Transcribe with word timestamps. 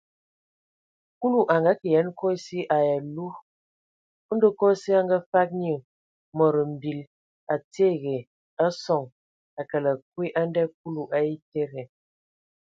Kulu 1.19 1.39
a 1.53 1.55
ngakǝ 1.63 1.85
yen 1.93 2.09
kosi 2.19 2.59
ai 2.75 2.87
alu, 2.97 3.27
ndɔ 4.35 4.47
kosi 4.59 4.89
a 4.99 5.01
ngafag 5.07 5.49
nye 5.61 5.73
mod 6.37 6.55
mbil 6.73 6.99
a 7.53 7.55
tiege 7.71 8.17
a 8.63 8.65
sɔŋ 8.81 9.03
a 9.59 9.61
kələg 9.69 9.99
kwi 10.13 10.25
a 10.39 10.41
ndɛ 10.49 10.63
Kulu 10.77 11.03
a 11.17 11.19
etede. 11.31 11.81